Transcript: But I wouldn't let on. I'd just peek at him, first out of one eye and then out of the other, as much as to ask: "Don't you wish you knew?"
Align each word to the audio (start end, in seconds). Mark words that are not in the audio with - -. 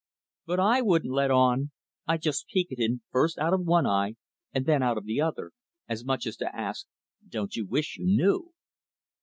But 0.47 0.59
I 0.59 0.81
wouldn't 0.81 1.13
let 1.13 1.29
on. 1.29 1.69
I'd 2.07 2.23
just 2.23 2.47
peek 2.47 2.71
at 2.71 2.79
him, 2.79 3.03
first 3.11 3.37
out 3.37 3.53
of 3.53 3.67
one 3.67 3.85
eye 3.85 4.15
and 4.51 4.65
then 4.65 4.81
out 4.81 4.97
of 4.97 5.05
the 5.05 5.21
other, 5.21 5.51
as 5.87 6.03
much 6.03 6.25
as 6.25 6.35
to 6.37 6.55
ask: 6.55 6.87
"Don't 7.29 7.55
you 7.55 7.67
wish 7.67 7.97
you 7.99 8.05
knew?" 8.07 8.51